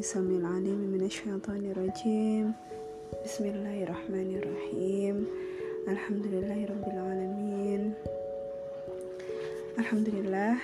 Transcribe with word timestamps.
السميع 0.00 0.40
العليم 0.40 0.80
من 0.96 1.04
الشيطان 1.04 1.62
الرجيم 1.76 2.52
بسم 3.24 3.44
الله 3.44 3.84
الرحمن 3.84 4.28
الرحيم 4.40 5.16
الحمد 5.88 6.24
لله 6.32 6.58
رب 6.64 6.86
العالمين 6.88 7.82
Alhamdulillah 9.76 10.56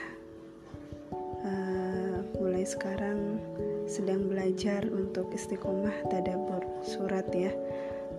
uh, 1.45 2.25
mulai 2.41 2.65
sekarang 2.65 3.37
sedang 3.85 4.33
belajar 4.33 4.89
untuk 4.89 5.29
istiqomah 5.37 6.09
tadabur 6.09 6.65
surat 6.81 7.29
ya 7.37 7.53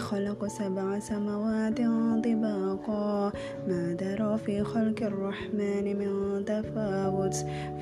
خلق 0.00 0.46
سبع 0.46 0.98
سماوات 0.98 1.78
طباقا 2.24 3.32
ما 3.68 3.82
درى 4.00 4.38
في 4.38 4.64
خلق 4.64 5.02
الرحمن 5.02 5.86
من 5.98 6.44
تفاوت 6.44 7.34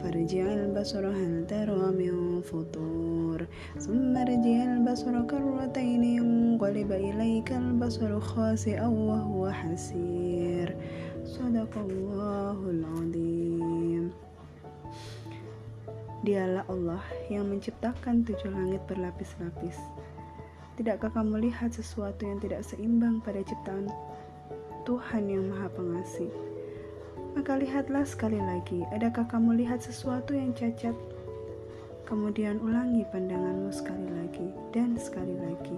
فارجع 0.03 0.47
البصر 0.53 1.07
هل 1.07 1.47
ترى 1.47 1.85
من 2.01 2.41
فطور 2.41 3.47
ثم 3.79 4.17
ارجع 4.17 4.59
البصر 4.75 5.23
كرتين 5.23 6.05
ينقلب 6.05 6.93
إليك 6.93 7.53
البصر 7.53 8.21
خاسئا 8.21 8.87
وهو 8.87 9.51
حسير 9.51 10.77
Sadaqallahul 11.25 12.85
azim. 13.01 14.13
Dialah 16.21 16.69
Allah 16.69 17.01
yang 17.33 17.49
menciptakan 17.49 18.29
tujuh 18.29 18.53
langit 18.53 18.85
berlapis-lapis. 18.85 19.81
Tidakkah 20.80 21.12
kamu 21.12 21.44
lihat 21.52 21.76
sesuatu 21.76 22.24
yang 22.24 22.40
tidak 22.40 22.64
seimbang 22.64 23.20
pada 23.20 23.44
ciptaan 23.44 23.92
Tuhan 24.88 25.28
yang 25.28 25.52
Maha 25.52 25.68
Pengasih? 25.76 26.32
Maka 27.36 27.60
lihatlah 27.60 28.08
sekali 28.08 28.40
lagi, 28.40 28.88
adakah 28.96 29.28
kamu 29.28 29.60
lihat 29.60 29.84
sesuatu 29.84 30.32
yang 30.32 30.56
cacat? 30.56 30.96
Kemudian 32.08 32.64
ulangi 32.64 33.04
pandanganmu 33.12 33.76
sekali 33.76 34.08
lagi 34.08 34.56
dan 34.72 34.96
sekali 34.96 35.36
lagi. 35.36 35.76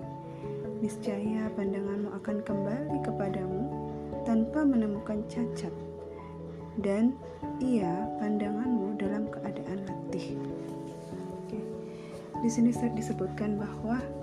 Niscaya 0.86 1.50
pandanganmu 1.58 2.14
akan 2.22 2.38
kembali 2.46 3.02
kepadamu 3.02 3.62
tanpa 4.22 4.62
menemukan 4.62 5.26
cacat 5.26 5.74
dan 6.86 7.18
ia 7.58 8.06
pandanganmu 8.22 9.02
dalam 9.02 9.26
keadaan 9.34 9.82
letih. 9.82 10.38
Di 12.42 12.50
sini 12.50 12.70
disebutkan 12.70 13.58
bahwa 13.58 14.21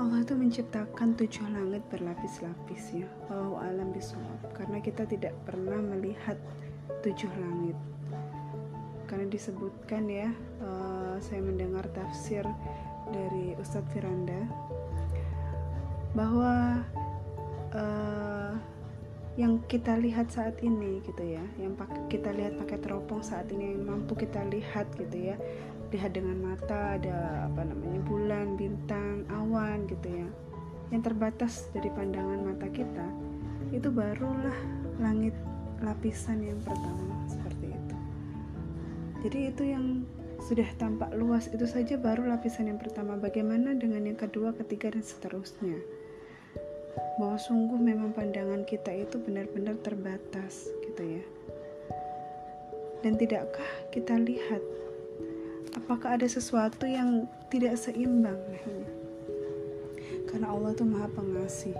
Allah 0.00 0.24
itu 0.24 0.32
menciptakan 0.32 1.12
tujuh 1.12 1.44
langit 1.52 1.84
berlapis-lapis 1.92 3.04
ya. 3.04 3.08
Allah 3.28 3.68
alam 3.68 3.92
bisawab. 3.92 4.48
Karena 4.56 4.80
kita 4.80 5.04
tidak 5.04 5.36
pernah 5.44 5.76
melihat 5.76 6.40
tujuh 7.04 7.28
langit. 7.36 7.76
Karena 9.04 9.28
disebutkan 9.28 10.08
ya, 10.08 10.32
uh, 10.64 11.20
saya 11.20 11.44
mendengar 11.44 11.84
tafsir 11.92 12.40
dari 13.12 13.52
Ustadz 13.60 13.92
Firanda 13.92 14.40
bahwa 16.16 16.80
uh, 17.76 18.39
yang 19.40 19.64
kita 19.72 19.96
lihat 19.96 20.28
saat 20.28 20.60
ini 20.60 21.00
gitu 21.00 21.24
ya 21.24 21.40
yang 21.56 21.72
kita 22.12 22.28
lihat 22.28 22.60
pakai 22.60 22.76
teropong 22.76 23.24
saat 23.24 23.48
ini 23.48 23.72
yang 23.72 23.88
mampu 23.88 24.12
kita 24.12 24.44
lihat 24.52 24.92
gitu 25.00 25.32
ya. 25.32 25.36
Lihat 25.90 26.12
dengan 26.12 26.38
mata 26.44 27.00
ada 27.00 27.48
apa 27.48 27.64
namanya 27.64 28.04
bulan 28.04 28.54
bintang 28.60 29.24
awan 29.32 29.88
gitu 29.88 30.06
ya. 30.12 30.28
Yang 30.92 31.02
terbatas 31.08 31.72
dari 31.72 31.88
pandangan 31.88 32.52
mata 32.52 32.68
kita 32.68 33.06
itu 33.72 33.88
barulah 33.88 34.58
langit 35.00 35.32
lapisan 35.80 36.44
yang 36.44 36.60
pertama 36.60 37.16
seperti 37.24 37.72
itu. 37.72 37.96
Jadi 39.24 39.38
itu 39.48 39.62
yang 39.72 40.04
sudah 40.44 40.68
tampak 40.76 41.16
luas 41.16 41.48
itu 41.48 41.64
saja 41.64 41.96
baru 41.96 42.28
lapisan 42.28 42.68
yang 42.68 42.76
pertama. 42.76 43.16
Bagaimana 43.16 43.72
dengan 43.72 44.04
yang 44.04 44.20
kedua 44.20 44.52
ketiga 44.52 44.92
dan 44.92 45.00
seterusnya 45.00 45.80
bahwa 47.20 47.36
sungguh 47.36 47.76
memang 47.76 48.16
pandangan 48.16 48.64
kita 48.64 48.96
itu 48.96 49.20
benar-benar 49.20 49.76
terbatas 49.84 50.72
gitu 50.88 51.20
ya. 51.20 51.24
Dan 53.04 53.20
tidakkah 53.20 53.92
kita 53.92 54.16
lihat 54.16 54.64
apakah 55.76 56.16
ada 56.16 56.24
sesuatu 56.24 56.88
yang 56.88 57.28
tidak 57.52 57.76
seimbang? 57.76 58.40
Karena 60.32 60.48
Allah 60.48 60.72
tuh 60.72 60.88
maha 60.88 61.12
pengasih. 61.12 61.76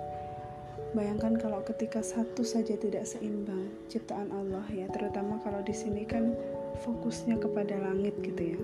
Bayangkan 0.92 1.40
kalau 1.40 1.64
ketika 1.64 2.04
satu 2.04 2.44
saja 2.44 2.76
tidak 2.76 3.06
seimbang 3.06 3.70
ciptaan 3.86 4.28
Allah 4.34 4.66
ya 4.74 4.90
terutama 4.90 5.38
kalau 5.40 5.62
di 5.62 5.70
sini 5.70 6.02
kan 6.04 6.36
fokusnya 6.84 7.40
kepada 7.40 7.80
langit 7.80 8.12
gitu 8.20 8.58
ya. 8.58 8.60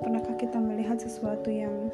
Pernahkah 0.00 0.40
kita 0.40 0.56
melihat 0.56 0.96
sesuatu 0.96 1.52
yang 1.52 1.92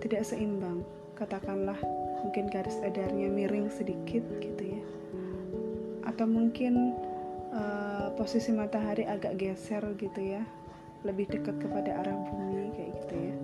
tidak 0.00 0.24
seimbang? 0.24 0.80
Katakanlah 1.18 1.76
mungkin 2.22 2.50
garis 2.50 2.76
edarnya 2.82 3.30
miring 3.30 3.70
sedikit 3.70 4.22
gitu 4.42 4.78
ya. 4.78 4.82
Atau 6.06 6.26
mungkin 6.26 6.96
uh, 7.54 8.10
posisi 8.18 8.50
matahari 8.50 9.06
agak 9.06 9.38
geser 9.38 9.82
gitu 9.98 10.20
ya. 10.20 10.42
Lebih 11.06 11.30
dekat 11.30 11.62
kepada 11.62 12.02
arah 12.02 12.16
bumi 12.28 12.74
kayak 12.74 12.90
gitu 13.04 13.14
ya. 13.16 13.34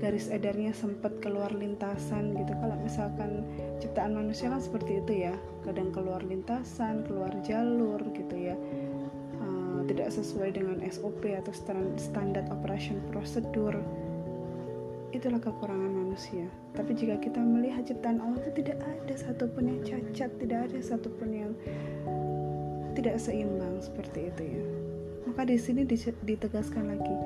Garis 0.00 0.32
edarnya 0.32 0.72
sempat 0.72 1.12
keluar 1.20 1.52
lintasan 1.52 2.32
gitu. 2.32 2.56
Kalau 2.56 2.76
misalkan 2.80 3.44
ciptaan 3.82 4.16
manusia 4.16 4.48
kan 4.48 4.62
seperti 4.62 5.02
itu 5.02 5.28
ya. 5.28 5.34
Kadang 5.66 5.92
keluar 5.92 6.24
lintasan 6.24 7.04
keluar 7.04 7.34
jalur 7.44 8.00
gitu 8.16 8.36
ya. 8.38 8.56
Uh, 9.40 9.84
tidak 9.90 10.08
sesuai 10.14 10.56
dengan 10.56 10.80
SOP 10.88 11.26
atau 11.36 11.52
standar 11.98 12.46
operation 12.48 13.02
prosedur 13.12 13.76
itulah 15.10 15.42
kekurangan 15.42 15.90
manusia. 15.90 16.46
Tapi 16.74 16.94
jika 16.94 17.18
kita 17.18 17.42
melihat 17.42 17.86
ciptaan 17.86 18.22
Allah 18.22 18.38
itu 18.46 18.62
tidak 18.62 18.78
ada 18.82 19.14
satupun 19.18 19.64
yang 19.66 19.80
cacat, 19.82 20.30
tidak 20.38 20.60
ada 20.70 20.78
satupun 20.78 21.28
yang 21.34 21.52
tidak 22.94 23.18
seimbang 23.18 23.78
seperti 23.82 24.30
itu 24.30 24.42
ya. 24.58 24.64
Maka 25.30 25.46
di 25.46 25.56
sini 25.58 25.82
ditegaskan 26.26 26.90
lagi, 26.90 27.16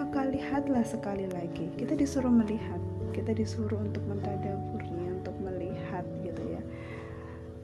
maka 0.00 0.24
lihatlah 0.28 0.84
sekali 0.84 1.28
lagi. 1.28 1.68
Kita 1.76 1.92
disuruh 1.92 2.32
melihat, 2.32 2.80
kita 3.12 3.36
disuruh 3.36 3.76
untuk 3.76 4.00
mentadaburnya, 4.08 5.20
untuk 5.20 5.36
melihat 5.44 6.04
gitu 6.24 6.42
ya. 6.56 6.62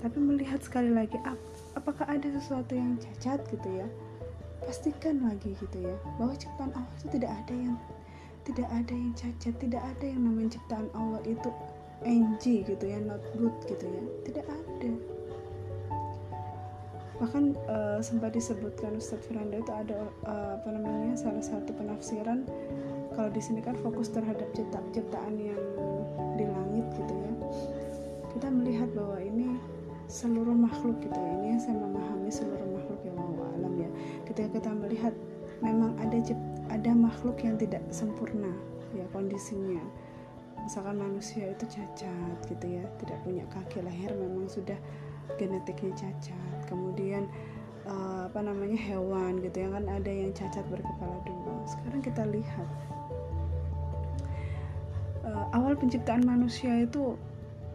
Tapi 0.05 0.19
melihat 0.21 0.61
sekali 0.61 0.93
lagi, 0.93 1.17
ap 1.25 1.41
apakah 1.77 2.05
ada 2.09 2.29
sesuatu 2.37 2.77
yang 2.77 3.01
cacat 3.01 3.41
gitu 3.49 3.69
ya? 3.73 3.89
Pastikan 4.65 5.25
lagi 5.25 5.57
gitu 5.57 5.79
ya, 5.81 5.97
bahwa 6.21 6.35
ciptaan 6.37 6.73
Allah 6.77 6.95
itu 7.01 7.09
tidak 7.17 7.33
ada 7.33 7.55
yang 7.55 7.77
tidak 8.47 8.69
ada 8.71 8.95
yang 8.95 9.13
cacat 9.19 9.55
tidak 9.59 9.83
ada 9.83 10.07
yang 10.07 10.23
namanya 10.23 10.55
ciptaan 10.55 10.87
Allah 10.95 11.19
itu 11.27 11.51
NG 12.07 12.63
gitu 12.63 12.85
ya 12.85 13.03
not 13.03 13.23
good 13.35 13.55
gitu 13.67 13.85
ya. 13.89 14.03
Tidak 14.23 14.47
ada. 14.47 14.93
Bahkan 17.17 17.45
uh, 17.67 17.99
sempat 18.05 18.37
disebutkan 18.37 19.01
Ustadz 19.01 19.25
Firanda 19.25 19.57
itu 19.57 19.73
ada 19.73 20.05
uh, 20.29 20.61
apa 20.61 20.69
namanya 20.69 21.17
salah 21.17 21.41
satu 21.41 21.73
penafsiran 21.73 22.45
kalau 23.17 23.33
di 23.33 23.41
sini 23.41 23.65
kan 23.65 23.73
fokus 23.81 24.13
terhadap 24.13 24.45
cipta 24.53 24.77
ciptaan 24.93 25.41
yang 25.41 25.63
di 26.37 26.45
langit 26.45 26.87
gitu 26.93 27.15
ya. 27.17 27.33
Kita 28.37 28.53
melihat 28.53 28.93
bahwa 28.93 29.17
ini 29.25 29.57
seluruh 30.07 30.55
makhluk 30.55 31.01
gitu 31.01 31.17
ya 31.17 31.33
ini 31.41 31.57
saya 31.57 31.81
memahami 31.81 32.29
seluruh 32.29 32.69
makhluk 32.77 33.01
yang 33.09 33.17
Allah 33.17 33.49
alam 33.57 33.75
ya. 33.81 33.91
Ketika 34.29 34.49
kita 34.61 34.71
melihat 34.77 35.17
memang 35.65 35.97
ada 36.01 36.19
ada 36.73 36.91
makhluk 36.93 37.41
yang 37.41 37.57
tidak 37.57 37.83
sempurna 37.95 38.53
ya 38.93 39.05
kondisinya. 39.13 39.81
Misalkan 40.67 40.99
manusia 40.99 41.55
itu 41.55 41.65
cacat 41.71 42.37
gitu 42.51 42.67
ya 42.67 42.85
tidak 42.99 43.19
punya 43.23 43.45
kaki 43.55 43.87
lahir 43.87 44.11
memang 44.19 44.51
sudah 44.51 44.77
genetiknya 45.39 45.95
cacat. 45.95 46.59
Kemudian 46.67 47.31
uh, 47.87 48.27
apa 48.27 48.43
namanya 48.43 48.77
hewan 48.77 49.39
gitu 49.41 49.63
ya 49.63 49.69
kan 49.71 49.85
ada 49.87 50.11
yang 50.11 50.35
cacat 50.35 50.65
berkepala 50.67 51.17
dua. 51.23 51.55
Sekarang 51.71 52.03
kita 52.03 52.23
lihat 52.27 52.69
uh, 55.27 55.47
awal 55.55 55.79
penciptaan 55.79 56.27
manusia 56.27 56.83
itu 56.83 57.15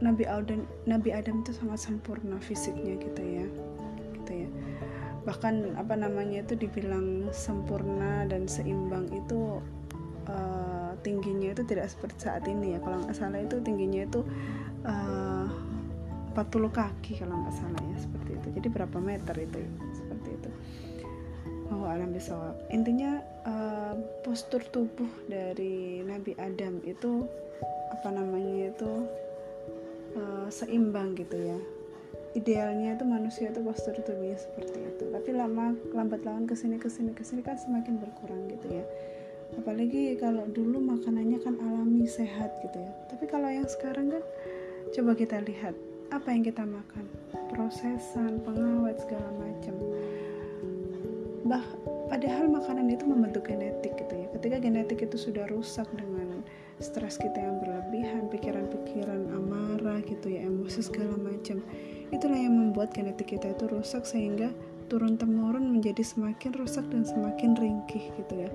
Nabi 0.01 0.25
Adam 0.25 0.65
Nabi 0.89 1.13
Adam 1.13 1.45
itu 1.45 1.53
sangat 1.53 1.79
sempurna 1.85 2.41
fisiknya 2.41 2.97
gitu 2.97 3.21
ya 3.21 3.45
gitu 4.17 4.31
ya 4.45 4.49
bahkan 5.21 5.77
apa 5.77 5.93
namanya 5.93 6.41
itu 6.41 6.57
dibilang 6.57 7.29
sempurna 7.29 8.25
dan 8.25 8.49
seimbang 8.49 9.05
itu 9.13 9.61
uh, 10.25 10.91
tingginya 11.05 11.53
itu 11.53 11.61
tidak 11.65 11.93
seperti 11.93 12.25
saat 12.25 12.43
ini 12.49 12.77
ya. 12.77 12.79
Kalau 12.81 12.97
nggak 13.05 13.15
salah 13.15 13.39
itu 13.41 13.61
tingginya 13.61 14.05
itu 14.05 14.21
uh, 14.85 15.45
40 16.33 16.71
kaki 16.71 17.21
kalau 17.21 17.35
nggak 17.43 17.55
salah 17.55 17.81
ya 17.81 17.97
seperti 18.01 18.31
itu. 18.37 18.47
Jadi 18.61 18.67
berapa 18.71 18.97
meter 18.97 19.35
itu 19.37 19.59
seperti 19.93 20.29
itu. 20.33 20.49
Oh 21.71 21.87
alam 21.87 22.11
bisawab 22.11 22.59
intinya 22.67 23.23
uh, 23.47 23.95
postur 24.27 24.59
tubuh 24.75 25.07
dari 25.31 26.03
Nabi 26.03 26.35
Adam 26.35 26.83
itu 26.83 27.23
apa 27.95 28.11
namanya 28.11 28.75
itu 28.75 29.07
uh, 30.19 30.47
seimbang 30.51 31.15
gitu 31.15 31.55
ya 31.55 31.59
idealnya 32.31 32.95
itu 32.95 33.03
manusia 33.03 33.51
itu 33.51 33.59
postur 33.59 33.95
tubuhnya 33.99 34.39
seperti 34.39 34.79
itu. 34.79 35.03
Tapi 35.11 35.29
lama 35.35 35.75
lambat 35.91 36.23
laun 36.23 36.47
ke 36.47 36.55
sini 36.55 36.79
ke 36.79 36.87
sini 36.87 37.11
ke 37.11 37.23
sini 37.27 37.43
kan 37.43 37.59
semakin 37.59 37.99
berkurang 37.99 38.47
gitu 38.47 38.81
ya. 38.81 38.85
Apalagi 39.59 40.15
kalau 40.15 40.47
dulu 40.47 40.79
makanannya 40.79 41.43
kan 41.43 41.59
alami 41.59 42.07
sehat 42.07 42.55
gitu 42.63 42.79
ya. 42.79 42.91
Tapi 43.11 43.27
kalau 43.27 43.51
yang 43.51 43.67
sekarang 43.67 44.15
kan 44.15 44.23
coba 44.95 45.11
kita 45.15 45.43
lihat 45.43 45.75
apa 46.11 46.27
yang 46.31 46.43
kita 46.47 46.63
makan. 46.63 47.05
Prosesan 47.51 48.39
pengawet 48.47 48.95
segala 49.03 49.27
macam. 49.35 49.75
Bah 51.43 51.65
padahal 52.07 52.47
makanan 52.47 52.87
itu 52.95 53.03
membentuk 53.03 53.43
genetik 53.51 53.91
gitu 53.99 54.13
ya. 54.15 54.27
Ketika 54.39 54.57
genetik 54.63 55.03
itu 55.03 55.19
sudah 55.19 55.43
rusak 55.51 55.87
dengan 55.99 56.31
stres 56.81 57.19
kita 57.21 57.37
yang 57.37 57.61
berlebihan 57.61 58.25
pikiran-pikiran 58.31 59.29
amarah 59.37 60.01
gitu 60.01 60.33
ya 60.33 60.49
emosi 60.49 60.81
segala 60.81 61.13
macam 61.13 61.61
itulah 62.11 62.37
yang 62.37 62.53
membuat 62.53 62.91
genetik 62.91 63.33
kita 63.33 63.55
itu 63.55 63.65
rusak 63.71 64.03
sehingga 64.03 64.51
turun 64.91 65.15
temurun 65.15 65.71
menjadi 65.71 66.03
semakin 66.03 66.51
rusak 66.59 66.83
dan 66.91 67.07
semakin 67.07 67.55
ringkih 67.55 68.11
gitu 68.19 68.33
ya. 68.43 68.49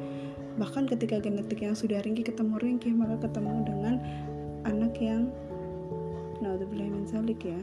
Bahkan 0.60 0.84
ketika 0.92 1.16
genetik 1.24 1.64
yang 1.64 1.72
sudah 1.72 2.04
ringkih 2.04 2.28
ketemu 2.28 2.60
ringkih 2.60 2.92
maka 2.92 3.24
ketemu 3.24 3.64
dengan 3.64 3.94
anak 4.68 4.92
yang 5.00 5.32
naudzubillah 6.44 6.92
min 6.92 7.08
zalik 7.08 7.40
ya. 7.40 7.56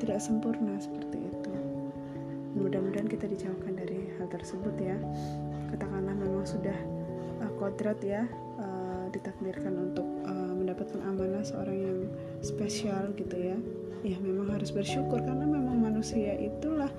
Tidak 0.00 0.16
sempurna 0.16 0.80
seperti 0.80 1.20
itu. 1.20 1.52
Mudah-mudahan 2.56 3.12
kita 3.12 3.28
dijauhkan 3.28 3.76
dari 3.76 4.08
hal 4.16 4.26
tersebut 4.32 4.72
ya. 4.80 4.96
Katakanlah 5.68 6.16
memang 6.16 6.48
sudah 6.48 6.78
uh, 7.44 7.52
kodrat 7.60 8.00
ya 8.00 8.24
uh, 8.56 9.06
ditakdirkan 9.12 9.92
untuk 9.92 10.08
uh, 10.24 10.54
mendapatkan 10.68 11.00
amanah 11.00 11.40
seorang 11.48 11.78
yang 11.80 11.98
spesial 12.44 13.08
gitu 13.16 13.32
ya. 13.40 13.56
Ya 14.04 14.20
memang 14.20 14.52
harus 14.52 14.68
bersyukur 14.68 15.24
karena 15.24 15.48
memang 15.48 15.80
manusia 15.80 16.36
itulah 16.36 16.92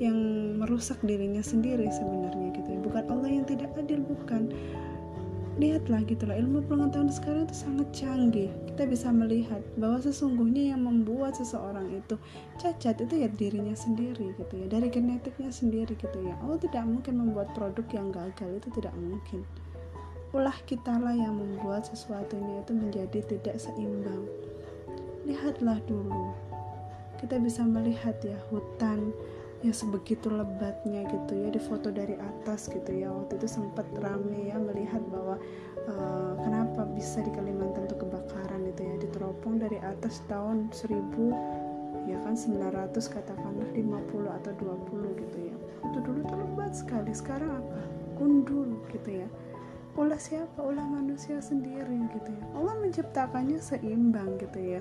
yang 0.00 0.16
merusak 0.56 0.96
dirinya 1.04 1.44
sendiri 1.44 1.84
sebenarnya 1.92 2.48
gitu 2.56 2.68
ya. 2.72 2.80
Bukan 2.80 3.04
Allah 3.12 3.28
yang 3.28 3.44
tidak 3.44 3.76
adil 3.76 4.00
bukan. 4.00 4.48
Lihatlah 5.60 6.00
gitulah 6.08 6.32
ilmu 6.32 6.64
pengetahuan 6.64 7.12
sekarang 7.12 7.44
itu 7.44 7.56
sangat 7.60 7.88
canggih. 7.92 8.48
Kita 8.72 8.88
bisa 8.88 9.12
melihat 9.12 9.60
bahwa 9.76 10.00
sesungguhnya 10.00 10.72
yang 10.72 10.80
membuat 10.88 11.36
seseorang 11.36 11.92
itu 11.92 12.16
cacat 12.56 13.04
itu 13.04 13.14
ya 13.20 13.28
dirinya 13.28 13.76
sendiri 13.76 14.32
gitu 14.40 14.54
ya 14.56 14.66
dari 14.72 14.88
genetiknya 14.88 15.52
sendiri 15.52 15.92
gitu 15.92 16.18
ya. 16.24 16.40
Allah 16.40 16.56
tidak 16.56 16.88
mungkin 16.88 17.20
membuat 17.20 17.52
produk 17.52 17.84
yang 17.92 18.08
gagal 18.08 18.64
itu 18.64 18.68
tidak 18.80 18.96
mungkin 18.96 19.44
ulah 20.32 20.56
kitalah 20.64 21.12
yang 21.12 21.36
membuat 21.36 21.84
sesuatunya 21.84 22.64
itu 22.64 22.72
menjadi 22.72 23.20
tidak 23.28 23.60
seimbang. 23.60 24.24
Lihatlah 25.28 25.76
dulu. 25.84 26.32
Kita 27.20 27.36
bisa 27.36 27.60
melihat 27.68 28.16
ya 28.24 28.40
hutan 28.48 29.12
yang 29.60 29.76
sebegitu 29.76 30.32
lebatnya 30.32 31.06
gitu 31.06 31.32
ya 31.36 31.48
di 31.52 31.60
foto 31.60 31.92
dari 31.92 32.16
atas 32.16 32.72
gitu 32.72 32.90
ya. 32.96 33.12
Waktu 33.12 33.44
itu 33.44 33.48
sempat 33.60 33.84
rame 34.00 34.48
ya 34.48 34.56
melihat 34.56 35.04
bahwa 35.12 35.36
uh, 35.84 36.32
kenapa 36.40 36.88
bisa 36.96 37.20
di 37.20 37.30
Kalimantan 37.30 37.84
tuh 37.92 38.00
kebakaran 38.00 38.64
itu 38.64 38.88
ya. 38.88 38.94
Diteropong 39.04 39.60
dari 39.60 39.84
atas 39.84 40.24
tahun 40.32 40.72
1000 40.72 42.08
ya 42.08 42.16
kan 42.24 42.34
900 42.34 42.98
katakanlah 43.04 43.68
50 43.76 44.38
atau 44.40 44.52
20 44.56 45.22
gitu 45.28 45.38
ya. 45.44 45.56
Itu 45.92 45.98
dulu 46.00 46.24
tuh 46.24 46.40
sekali. 46.72 47.12
Sekarang 47.12 47.52
apa? 47.52 47.80
Gundul 48.16 48.80
gitu 48.88 49.20
ya 49.20 49.28
ulah 49.96 50.16
siapa? 50.16 50.56
Ulah 50.60 50.84
manusia 50.88 51.36
sendiri 51.44 52.08
gitu 52.16 52.30
ya. 52.32 52.44
Allah 52.56 52.74
menciptakannya 52.80 53.60
seimbang 53.60 54.40
gitu 54.40 54.78
ya. 54.78 54.80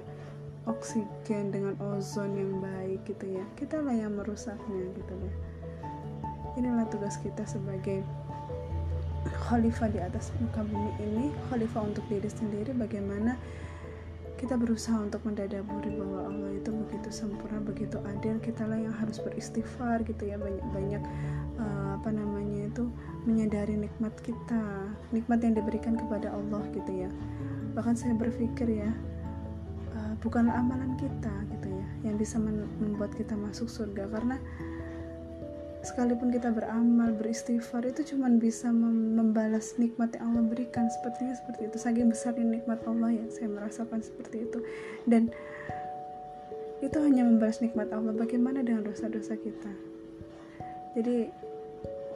Oksigen 0.69 1.51
dengan 1.51 1.75
ozon 1.91 2.37
yang 2.37 2.61
baik 2.63 3.03
gitu 3.09 3.41
ya. 3.41 3.43
Kita 3.59 3.81
lah 3.81 3.91
yang 3.91 4.15
merusaknya 4.15 4.93
gitu 4.95 5.13
ya. 5.19 5.33
Inilah 6.55 6.87
tugas 6.87 7.19
kita 7.19 7.43
sebagai 7.43 8.03
khalifah 9.47 9.91
di 9.91 9.99
atas 9.99 10.31
muka 10.39 10.63
bumi 10.63 10.91
ini. 11.03 11.25
Khalifah 11.51 11.91
untuk 11.91 12.05
diri 12.07 12.29
sendiri. 12.31 12.71
Bagaimana 12.71 13.35
kita 14.39 14.57
berusaha 14.57 14.97
untuk 14.97 15.21
mendadaburi 15.27 16.01
bahwa 16.01 16.25
Allah 16.25 16.51
itu 16.57 16.71
begitu 16.71 17.09
sempurna 17.11 17.59
begitu 17.59 17.99
adil. 18.07 18.39
Kita 18.39 18.63
lah 18.63 18.79
yang 18.79 18.95
harus 18.95 19.19
beristighfar 19.19 20.07
gitu 20.07 20.23
ya. 20.23 20.39
Banyak-banyak 20.39 21.03
uh, 21.59 21.89
apa 21.99 22.09
namanya 22.15 22.30
menyadari 23.61 23.77
nikmat 23.77 24.15
kita 24.25 24.89
nikmat 25.13 25.39
yang 25.45 25.53
diberikan 25.53 25.93
kepada 25.93 26.33
Allah 26.33 26.65
gitu 26.73 27.05
ya. 27.05 27.09
Bahkan 27.77 27.93
saya 27.93 28.17
berpikir 28.17 28.65
ya 28.65 28.89
bukanlah 30.25 30.57
amalan 30.57 30.97
kita 30.97 31.29
gitu 31.53 31.69
ya 31.69 31.85
yang 32.09 32.17
bisa 32.17 32.41
membuat 32.81 33.13
kita 33.13 33.37
masuk 33.37 33.69
surga. 33.69 34.09
Karena 34.09 34.41
sekalipun 35.85 36.33
kita 36.33 36.49
beramal 36.49 37.13
beristighfar 37.13 37.85
itu 37.85 38.01
cuma 38.17 38.33
bisa 38.33 38.73
membalas 38.73 39.77
nikmat 39.77 40.17
yang 40.17 40.33
Allah 40.33 40.41
berikan. 40.49 40.89
Sepertinya 40.89 41.37
seperti 41.37 41.69
itu. 41.69 41.77
Saking 41.77 42.09
besarnya 42.09 42.41
nikmat 42.41 42.81
Allah 42.89 43.13
ya 43.13 43.29
saya 43.29 43.45
merasakan 43.45 44.01
seperti 44.01 44.49
itu. 44.49 44.57
Dan 45.05 45.29
itu 46.81 46.97
hanya 46.97 47.29
membalas 47.29 47.61
nikmat 47.61 47.93
Allah. 47.93 48.17
Bagaimana 48.17 48.65
dengan 48.65 48.89
dosa-dosa 48.89 49.37
kita? 49.37 49.69
Jadi 50.97 51.29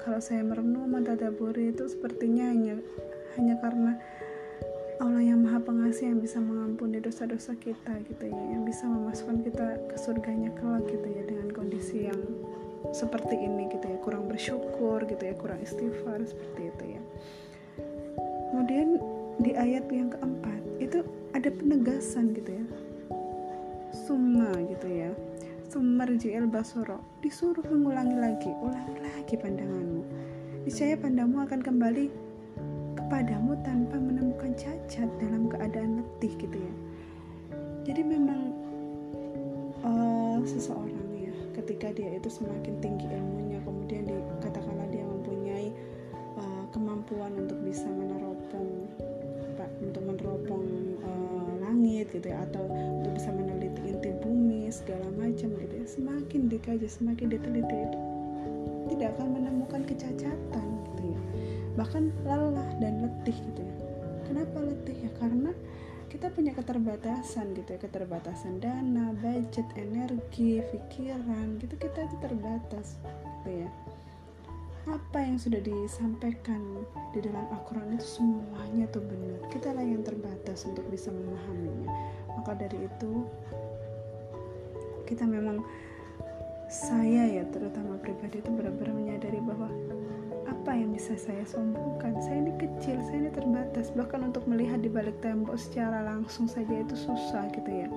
kalau 0.05 0.21
saya 0.21 0.45
merenung 0.45 0.93
mentadaburi 0.93 1.73
itu 1.73 1.89
sepertinya 1.89 2.53
hanya 2.53 2.77
hanya 3.33 3.57
karena 3.57 3.97
Allah 5.01 5.25
yang 5.25 5.41
maha 5.41 5.57
pengasih 5.57 6.13
yang 6.13 6.21
bisa 6.21 6.37
mengampuni 6.37 7.01
dosa-dosa 7.01 7.57
kita 7.57 7.99
gitu 8.05 8.29
ya 8.29 8.41
yang 8.53 8.61
bisa 8.69 8.85
memasukkan 8.85 9.41
kita 9.41 9.67
ke 9.89 9.97
surganya 9.97 10.53
kelak 10.61 10.85
gitu 10.85 11.09
ya 11.09 11.25
dengan 11.25 11.49
kondisi 11.49 12.05
yang 12.05 12.21
seperti 12.93 13.33
ini 13.33 13.65
gitu 13.73 13.81
ya. 13.81 13.97
Kurang 14.05 14.29
bersyukur 14.29 15.01
gitu 15.09 15.25
ya 15.25 15.33
kurang 15.41 15.59
istighfar 15.65 16.21
seperti 16.21 16.69
itu 16.69 16.83
ya. 16.95 17.01
Kemudian 18.53 19.01
di 19.41 19.51
ayat 19.57 19.89
yang 19.89 20.13
keempat 20.13 20.61
itu 20.77 21.01
ada 21.33 21.49
penegasan 21.49 22.31
gitu 22.37 22.61
ya. 22.61 22.65
Summa 24.05 24.53
gitu 24.69 24.85
ya 24.85 25.11
sumarji'il 25.75 26.47
basoro 26.47 27.03
disuruh 27.19 27.67
mengulangi 27.67 28.15
lagi 28.15 28.47
ulangi 28.63 28.95
lagi 28.95 29.35
pandanganmu. 29.35 30.07
Niscaya 30.63 30.95
pandanganmu 30.95 31.43
akan 31.43 31.59
kembali 31.59 32.05
kepadamu 32.95 33.59
tanpa 33.59 33.99
menemukan 33.99 34.55
cacat 34.55 35.11
dalam 35.19 35.51
keadaan 35.51 35.99
letih 35.99 36.31
gitu 36.39 36.55
ya. 36.55 36.73
Jadi 37.91 38.07
memang 38.07 38.55
uh, 39.83 40.39
seseorang 40.47 41.11
ya 41.19 41.35
ketika 41.59 41.91
dia 41.91 42.23
itu 42.23 42.31
semakin 42.31 42.79
tinggi 42.79 43.11
ilmunya 43.11 43.59
kemudian 43.67 44.07
dikatakanlah 44.07 44.87
dia 44.95 45.03
mempunyai 45.03 45.75
uh, 46.39 46.63
kemampuan 46.71 47.35
untuk 47.35 47.59
bisa 47.67 47.91
meneropong 47.91 48.87
untuk 49.83 50.03
meneropong 50.07 50.63
uh, 51.03 51.51
langit 51.67 52.07
gitu 52.15 52.31
ya 52.31 52.47
atau 52.47 52.63
untuk 52.71 53.11
bisa 53.19 53.27
semakin 56.55 56.79
dikaji 56.79 56.87
semakin 56.87 57.27
diteliti 57.35 57.77
itu 57.83 57.99
tidak 58.87 59.09
akan 59.17 59.27
menemukan 59.35 59.81
kecacatan 59.83 60.65
gitu 60.87 61.03
ya. 61.11 61.21
Bahkan 61.75 62.03
lelah 62.23 62.69
dan 62.79 63.03
letih 63.03 63.35
gitu 63.35 63.59
ya. 63.59 63.75
Kenapa 64.23 64.57
letih 64.63 64.95
ya? 65.03 65.11
Karena 65.19 65.51
kita 66.07 66.31
punya 66.31 66.55
keterbatasan 66.55 67.51
gitu 67.59 67.75
ya. 67.75 67.79
Keterbatasan 67.83 68.63
dana 68.63 69.11
budget 69.19 69.67
energi 69.75 70.63
pikiran 70.71 71.59
gitu 71.59 71.75
kita 71.75 72.07
itu 72.07 72.15
terbatas 72.23 72.95
gitu 73.03 73.67
ya. 73.67 73.69
Apa 74.87 75.17
yang 75.17 75.35
sudah 75.35 75.59
disampaikan 75.59 76.61
di 77.11 77.19
dalam 77.19 77.51
Al-Quran 77.51 77.99
itu 77.99 78.21
semuanya 78.21 78.85
tuh 78.95 79.03
benar. 79.03 79.43
Kita 79.51 79.75
lah 79.75 79.83
yang 79.83 80.07
terbatas 80.07 80.63
untuk 80.63 80.87
bisa 80.87 81.11
memahaminya. 81.11 81.91
Maka 82.37 82.53
dari 82.53 82.85
itu 82.85 83.27
kita 85.09 85.25
memang 85.25 85.65
saya 86.75 87.23
ya 87.39 87.43
terutama 87.55 87.95
pribadi 88.03 88.43
itu 88.43 88.51
benar-benar 88.51 88.91
menyadari 88.91 89.39
bahwa 89.39 89.71
apa 90.43 90.75
yang 90.75 90.91
bisa 90.91 91.15
saya 91.15 91.47
sombongkan? 91.47 92.19
Saya 92.19 92.43
ini 92.43 92.51
kecil 92.59 92.99
saya 93.07 93.17
ini 93.23 93.31
terbatas. 93.31 93.95
Bahkan 93.95 94.27
untuk 94.27 94.43
melihat 94.43 94.83
di 94.83 94.91
balik 94.91 95.15
tembok 95.23 95.55
secara 95.55 96.03
langsung 96.03 96.51
saja 96.51 96.75
itu 96.75 96.91
susah 96.91 97.47
gitu 97.55 97.71
ya. 97.71 97.87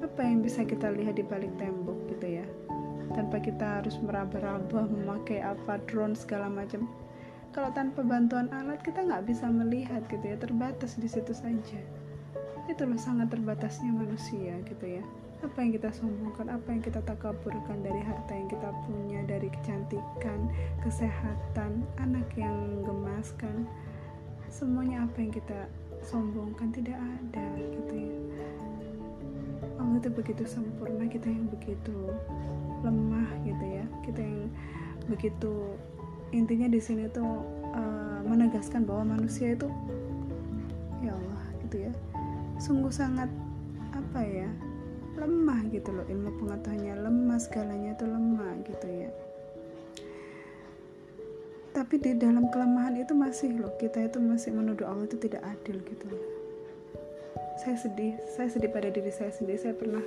Apa 0.00 0.24
yang 0.24 0.40
bisa 0.40 0.64
kita 0.64 0.96
lihat 0.96 1.20
di 1.20 1.24
balik 1.28 1.52
tembok 1.60 2.08
gitu 2.08 2.40
ya? 2.40 2.46
Tanpa 3.12 3.36
kita 3.36 3.84
harus 3.84 4.00
meraba-raba 4.00 4.88
memakai 4.88 5.44
apa 5.44 5.76
drone 5.84 6.16
segala 6.16 6.48
macam. 6.48 6.88
Kalau 7.52 7.68
tanpa 7.76 8.00
bantuan 8.00 8.48
alat 8.50 8.80
kita 8.80 9.04
nggak 9.04 9.28
bisa 9.28 9.44
melihat 9.44 10.00
gitu 10.08 10.24
ya. 10.24 10.40
Terbatas 10.40 10.96
di 10.96 11.06
situ 11.06 11.36
saja. 11.36 11.80
Itu 12.64 12.88
loh 12.88 12.96
sangat 12.96 13.28
terbatasnya 13.28 13.92
manusia 13.92 14.56
gitu 14.64 14.88
ya 14.88 15.04
apa 15.44 15.60
yang 15.60 15.76
kita 15.76 15.92
sombongkan, 15.92 16.48
apa 16.48 16.68
yang 16.72 16.80
kita 16.80 17.04
takaburkan 17.04 17.84
dari 17.84 18.00
harta 18.00 18.32
yang 18.32 18.48
kita 18.48 18.72
punya, 18.88 19.20
dari 19.28 19.52
kecantikan, 19.52 20.48
kesehatan, 20.80 21.84
anak 22.00 22.24
yang 22.32 22.80
gemaskan, 22.80 23.68
semuanya 24.48 25.04
apa 25.04 25.20
yang 25.20 25.32
kita 25.36 25.68
sombongkan? 26.00 26.72
Tidak 26.72 26.96
ada 26.96 27.46
gitu 27.60 27.92
ya. 27.92 28.16
Allah 29.76 30.00
itu 30.00 30.10
begitu 30.10 30.44
sempurna, 30.48 31.04
kita 31.04 31.28
yang 31.28 31.44
begitu 31.52 31.96
lemah 32.80 33.28
gitu 33.44 33.64
ya, 33.64 33.84
kita 34.08 34.20
yang 34.24 34.48
begitu 35.04 35.76
intinya 36.32 36.72
di 36.72 36.80
sini 36.80 37.04
tuh 37.12 37.44
uh, 37.76 38.20
menegaskan 38.24 38.88
bahwa 38.88 39.14
manusia 39.20 39.52
itu 39.52 39.68
ya 41.04 41.12
Allah 41.12 41.44
gitu 41.68 41.76
ya, 41.84 41.92
sungguh 42.56 42.90
sangat 42.90 43.28
apa 43.92 44.20
ya 44.24 44.48
lemah 45.14 45.60
gitu 45.70 45.90
loh 45.94 46.06
ilmu 46.06 46.30
pengetahuannya 46.42 46.94
lemah 46.98 47.38
segalanya 47.38 47.90
itu 47.94 48.04
lemah 48.06 48.52
gitu 48.66 48.86
ya. 48.90 49.10
Tapi 51.74 51.98
di 51.98 52.14
dalam 52.14 52.50
kelemahan 52.54 52.94
itu 52.94 53.18
masih 53.18 53.58
loh 53.58 53.74
kita 53.78 54.06
itu 54.06 54.22
masih 54.22 54.54
menuduh 54.54 54.86
Allah 54.86 55.10
itu 55.10 55.18
tidak 55.18 55.42
adil 55.42 55.82
gitu 55.82 56.04
loh. 56.06 56.22
Saya 57.58 57.74
sedih 57.78 58.14
saya 58.34 58.46
sedih 58.50 58.70
pada 58.70 58.90
diri 58.90 59.10
saya 59.10 59.34
sendiri. 59.34 59.58
Saya 59.58 59.74
pernah 59.74 60.02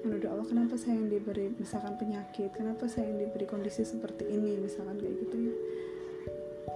menuduh 0.00 0.32
Allah 0.32 0.48
kenapa 0.48 0.80
saya 0.80 0.96
yang 0.96 1.12
diberi 1.12 1.52
misalkan 1.60 1.96
penyakit? 2.00 2.52
Kenapa 2.56 2.88
saya 2.88 3.08
yang 3.08 3.28
diberi 3.28 3.44
kondisi 3.44 3.84
seperti 3.84 4.32
ini? 4.32 4.60
Misalkan 4.60 4.96
kayak 4.96 5.14
gitu 5.28 5.36
ya. 5.36 5.54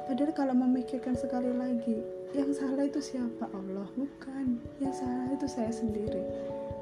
Padahal 0.04 0.32
kalau 0.36 0.54
memikirkan 0.56 1.16
sekali 1.16 1.48
lagi 1.48 2.04
yang 2.36 2.52
salah 2.52 2.84
itu 2.84 3.00
siapa? 3.00 3.48
Allah. 3.48 3.88
Bukan. 3.96 4.60
Yang 4.76 5.00
salah 5.00 5.28
itu 5.32 5.46
saya 5.48 5.72
sendiri 5.72 6.20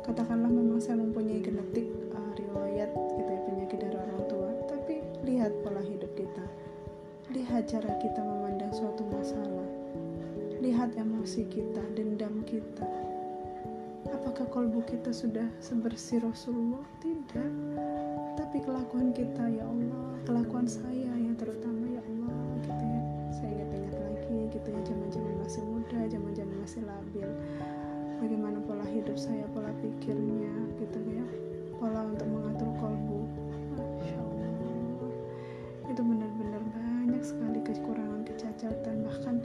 katakanlah 0.03 0.51
memang 0.51 0.83
saya 0.83 0.99
mempunyai 0.99 1.39
genetik 1.39 1.87
uh, 2.11 2.31
riwayat 2.35 2.91
gitu 2.91 3.31
ya 3.31 3.41
penyakit 3.47 3.79
dari 3.79 3.97
orang 3.97 4.23
tua. 4.27 4.51
Tapi 4.67 4.95
lihat 5.23 5.55
pola 5.63 5.83
hidup 5.83 6.11
kita. 6.19 6.45
Lihat 7.31 7.71
cara 7.71 7.91
kita 8.03 8.21
memandang 8.21 8.75
suatu 8.75 9.07
masalah. 9.09 9.69
Lihat 10.59 10.99
emosi 10.99 11.47
kita 11.47 11.83
dendam 11.95 12.43
kita. 12.43 12.87
Apakah 14.11 14.47
kolbu 14.51 14.83
kita 14.85 15.15
sudah 15.15 15.47
sebersih 15.63 16.21
Rasulullah? 16.21 16.83
Tidak. 16.99 17.53
Tapi 18.37 18.59
kelakuan 18.61 19.15
kita 19.15 19.47
ya 19.49 19.65
Allah 19.65 20.19
kelakuan 20.27 20.67
saya 20.67 21.11
ya 21.15 21.33
terutama 21.39 21.87
ya 21.89 22.03
Allah 22.03 22.39
gitu 22.67 22.85
ya. 22.85 23.01
Saya 23.31 23.49
ingat-ingat 23.55 23.97
lagi 23.97 24.39
gitu 24.51 24.69
ya 24.69 24.81
zaman-zaman 24.83 25.35
masih 25.41 25.63
muda 25.65 25.99
zaman-zaman 26.11 26.57
masih 26.61 26.83
labil 26.85 27.29
bagaimana 28.23 28.63
pola 28.63 28.87
hidup 28.87 29.19
saya 29.19 29.43
pola 29.51 29.75
pikirnya 29.83 30.55
gitu 30.79 30.99
ya. 31.11 31.27
Pola 31.75 32.07
untuk 32.07 32.31
mengatur 32.31 32.71
kolbu. 32.79 33.27
Itu 35.91 36.01
benar-benar 36.07 36.63
banyak 36.71 37.23
sekali 37.27 37.59
kekurangan 37.67 38.23
kecacatan. 38.23 38.95
Bahkan 39.03 39.37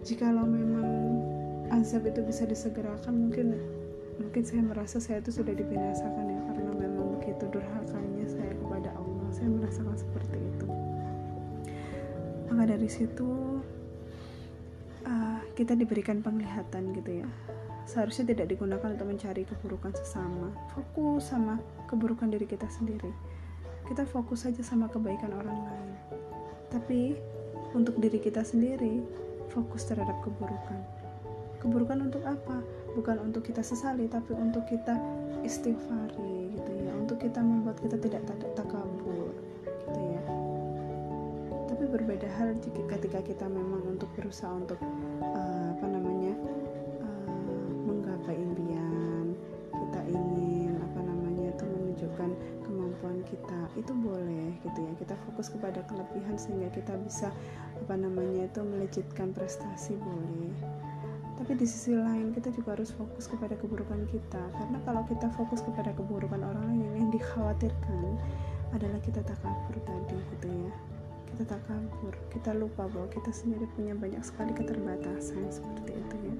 jikalau 0.00 0.48
memang 0.48 0.88
azab 1.68 2.08
itu 2.08 2.24
bisa 2.24 2.48
disegerakan 2.48 3.28
mungkin 3.28 3.60
mungkin 4.16 4.42
saya 4.46 4.64
merasa 4.64 4.96
saya 4.96 5.20
itu 5.20 5.36
sudah 5.36 5.52
dibinasakan 5.52 6.24
ya 6.32 6.40
karena 6.48 6.72
memang 6.72 7.20
begitu 7.20 7.44
durhakanya 7.52 8.24
saya 8.24 8.52
kepada 8.56 8.90
Allah. 8.96 9.28
Saya 9.36 9.52
merasakan 9.52 9.96
seperti 10.00 10.38
itu. 10.40 10.66
Maka 12.48 12.64
dari 12.72 12.88
situ 12.88 13.60
kita 15.54 15.78
diberikan 15.78 16.18
penglihatan 16.18 16.90
gitu 16.98 17.22
ya. 17.22 17.28
Seharusnya 17.86 18.34
tidak 18.34 18.50
digunakan 18.50 18.90
untuk 18.90 19.06
mencari 19.06 19.46
keburukan 19.46 19.94
sesama. 19.94 20.50
Fokus 20.74 21.30
sama 21.30 21.62
keburukan 21.86 22.26
diri 22.26 22.48
kita 22.48 22.66
sendiri. 22.66 23.12
Kita 23.86 24.02
fokus 24.08 24.48
saja 24.48 24.64
sama 24.66 24.90
kebaikan 24.90 25.30
orang 25.30 25.58
lain. 25.62 25.90
Tapi 26.74 27.14
untuk 27.76 28.00
diri 28.02 28.18
kita 28.18 28.42
sendiri 28.42 29.04
fokus 29.52 29.86
terhadap 29.86 30.18
keburukan. 30.26 30.80
Keburukan 31.62 32.10
untuk 32.10 32.24
apa? 32.26 32.64
Bukan 32.98 33.20
untuk 33.20 33.46
kita 33.46 33.62
sesali 33.62 34.10
tapi 34.10 34.34
untuk 34.34 34.66
kita 34.66 34.96
istighfari 35.46 36.56
gitu 36.56 36.70
ya. 36.72 36.92
Untuk 36.98 37.20
kita 37.20 37.44
membuat 37.44 37.78
kita 37.78 38.00
tidak 38.00 38.24
takabur 38.58 39.30
gitu 39.86 40.00
ya. 40.02 40.22
Tapi 41.68 41.84
berbeda 41.84 42.28
hal 42.40 42.56
ketika 42.64 43.20
kita 43.20 43.46
memang 43.46 43.84
untuk 43.84 44.08
berusaha 44.16 44.50
untuk 44.50 44.80
gitu 54.64 54.78
ya. 54.80 54.92
Kita 54.96 55.14
fokus 55.28 55.52
kepada 55.52 55.84
kelebihan 55.84 56.34
sehingga 56.40 56.72
kita 56.72 56.96
bisa 57.04 57.28
apa 57.76 57.94
namanya 57.94 58.48
itu 58.48 58.60
melejitkan 58.64 59.36
prestasi 59.36 59.94
boleh. 60.00 60.56
Tapi 61.34 61.52
di 61.60 61.66
sisi 61.68 61.92
lain 61.92 62.32
kita 62.32 62.48
juga 62.54 62.78
harus 62.78 62.90
fokus 62.96 63.28
kepada 63.28 63.54
keburukan 63.60 64.08
kita. 64.08 64.42
Karena 64.56 64.78
kalau 64.88 65.02
kita 65.04 65.28
fokus 65.36 65.60
kepada 65.60 65.92
keburukan 65.92 66.40
orang 66.40 66.64
lain 66.72 66.90
yang 67.04 67.10
dikhawatirkan 67.12 68.16
adalah 68.72 68.98
kita 69.04 69.20
takabur 69.22 69.76
tadi 69.84 70.18
gitu 70.34 70.48
ya. 70.48 70.72
Kita 71.34 71.42
tak 71.50 71.60
kabur. 71.68 72.14
Kita 72.30 72.54
lupa 72.54 72.86
bahwa 72.88 73.10
kita 73.10 73.34
sendiri 73.34 73.66
punya 73.74 73.92
banyak 73.92 74.22
sekali 74.22 74.54
keterbatasan 74.54 75.50
seperti 75.50 75.98
itu 75.98 76.16
ya 76.30 76.34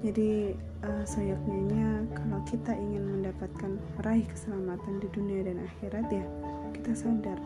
jadi 0.00 0.56
uh, 0.84 1.04
sayangnya 1.04 2.08
kalau 2.16 2.40
kita 2.48 2.72
ingin 2.72 3.20
mendapatkan 3.20 3.76
meraih 4.00 4.24
keselamatan 4.24 5.00
di 5.04 5.08
dunia 5.12 5.44
dan 5.44 5.60
akhirat 5.60 6.08
ya 6.08 6.24
kita 6.72 6.96
sadar 6.96 7.36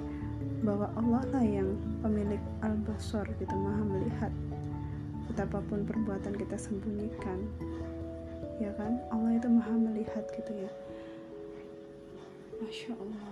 bahwa 0.65 0.89
Allah 0.97 1.23
lah 1.29 1.45
yang 1.45 1.77
pemilik 2.01 2.41
al-basar. 2.65 3.29
Kita 3.37 3.53
maha 3.53 3.85
melihat 3.85 4.33
betapapun 5.29 5.85
perbuatan 5.85 6.35
kita 6.41 6.57
sembunyikan. 6.57 7.45
Ya 8.57 8.73
kan? 8.81 8.97
Allah 9.13 9.37
itu 9.37 9.49
maha 9.53 9.77
melihat 9.77 10.25
gitu 10.33 10.53
ya. 10.57 10.71
Masya 12.65 12.97
Allah. 12.97 13.29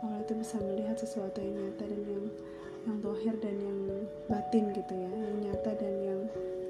Allah 0.00 0.18
itu 0.24 0.32
bisa 0.36 0.56
melihat 0.64 0.96
sesuatu 0.96 1.40
yang 1.40 1.56
nyata 1.60 1.84
dan 1.84 2.02
yang 2.08 2.26
yang 2.84 2.96
dohir 3.00 3.34
dan 3.40 3.56
yang 3.60 3.78
batin 4.28 4.64
gitu 4.72 4.92
ya. 4.96 5.10
Yang 5.12 5.36
nyata 5.44 5.70
dan 5.76 5.94
yang 6.00 6.20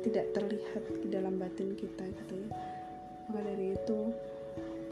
tidak 0.05 0.37
terlihat 0.37 0.83
di 1.01 1.09
dalam 1.09 1.41
batin 1.41 1.73
kita 1.73 2.05
gitu 2.05 2.35
ya. 2.37 2.49
Maka 3.33 3.41
dari 3.41 3.73
itu 3.73 3.99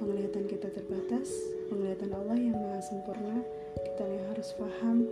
penglihatan 0.02 0.50
kita 0.50 0.66
terbatas 0.74 1.30
penglihatan 1.70 2.10
Allah 2.10 2.34
yang 2.34 2.58
maha 2.58 2.82
sempurna 2.82 3.38
kita 3.86 4.02
yang 4.02 4.24
harus 4.34 4.50
paham 4.58 5.06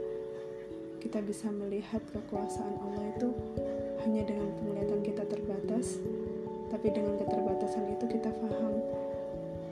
kita 0.99 1.23
bisa 1.23 1.47
melihat 1.55 2.03
kekuasaan 2.11 2.75
Allah 2.83 3.05
itu 3.15 3.31
hanya 4.03 4.27
dengan 4.27 4.51
penglihatan 4.59 5.01
kita 5.07 5.23
terbatas 5.31 6.03
tapi 6.75 6.91
dengan 6.91 7.15
keterbatasan 7.23 7.87
itu 7.95 8.05
kita 8.19 8.35
paham 8.35 8.75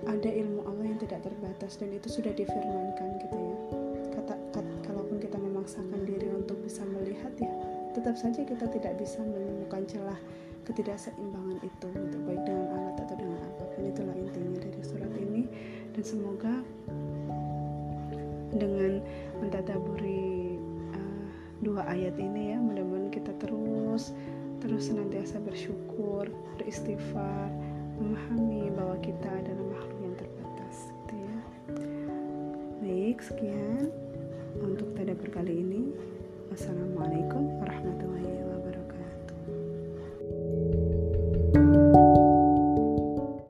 ada 0.06 0.30
ilmu 0.30 0.62
Allah 0.70 0.86
yang 0.86 1.00
tidak 1.02 1.20
terbatas 1.26 1.76
dan 1.82 1.90
itu 1.92 2.08
sudah 2.08 2.32
difirmankan 2.32 3.08
gitu 3.18 3.36
ya. 3.36 3.56
Kata, 4.16 4.34
kata 4.54 4.74
kalaupun 4.86 5.18
kita 5.18 5.36
memaksakan 5.36 6.00
diri 6.06 6.30
untuk 6.32 6.62
bisa 6.62 6.86
melihat 6.86 7.34
ya 7.42 7.50
tetap 7.92 8.14
saja 8.14 8.40
kita 8.46 8.70
tidak 8.70 8.94
bisa 9.02 9.18
menemukan 9.68 9.84
celah 9.84 10.20
ketidakseimbangan 10.64 11.60
itu 11.60 11.88
untuk 11.92 12.20
baik 12.24 12.40
dengan 12.48 12.66
alat 12.72 12.96
atau 13.04 13.16
dengan 13.20 13.40
apa 13.44 13.64
pun 13.68 13.82
itulah 13.84 14.16
intinya 14.16 14.58
dari 14.64 14.80
surat 14.80 15.12
ini. 15.20 15.44
Dan 15.92 16.02
semoga 16.08 16.54
dengan 18.56 19.04
mentadaburi 19.44 20.56
uh, 20.96 21.28
dua 21.60 21.84
ayat 21.84 22.16
ini 22.16 22.56
ya 22.56 22.58
mudah-mudahan 22.64 23.12
kita 23.12 23.36
terus 23.44 24.16
terus 24.64 24.88
senantiasa 24.88 25.36
bersyukur 25.44 26.32
beristighfar 26.56 27.52
memahami 28.00 28.72
bahwa 28.72 28.96
kita 29.04 29.28
adalah 29.28 29.68
makhluk 29.68 30.16
baik 32.78 33.20
sekian 33.20 33.92
untuk 34.64 34.96
tadabbur 34.96 35.28
kali 35.28 35.60
ini. 35.60 35.92
Wassalamualaikum 36.52 37.60
warahmatullahi 37.60 38.32
wabarakatuh 38.46 38.57